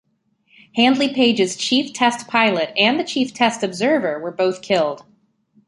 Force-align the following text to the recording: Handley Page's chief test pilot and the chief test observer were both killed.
Handley 0.75 1.13
Page's 1.13 1.55
chief 1.55 1.93
test 1.93 2.27
pilot 2.27 2.73
and 2.75 2.99
the 2.99 3.03
chief 3.03 3.35
test 3.35 3.61
observer 3.61 4.17
were 4.19 4.31
both 4.31 4.63
killed. 4.63 5.05